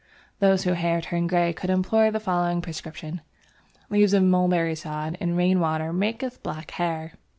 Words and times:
Those 0.39 0.63
whose 0.63 0.77
hair 0.77 0.99
turned 0.99 1.29
grey 1.29 1.53
could 1.53 1.69
employ 1.69 2.09
the 2.09 2.19
following 2.19 2.59
prescription: 2.59 3.21
"Leaves 3.91 4.15
of 4.15 4.23
Mulberry 4.23 4.73
sod 4.73 5.15
in 5.19 5.35
rainwater 5.35 5.93
maketh 5.93 6.41
black 6.41 6.71
hair." 6.71 7.13